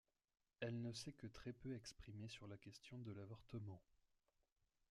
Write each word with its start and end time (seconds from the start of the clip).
Elle 0.61 0.81
ne 0.81 0.93
s'est 0.93 1.11
que 1.11 1.27
très 1.27 1.53
peu 1.53 1.75
exprimée 1.75 2.27
sur 2.27 2.47
la 2.47 2.57
question 2.57 2.97
de 2.97 3.11
l'avortement. 3.11 3.83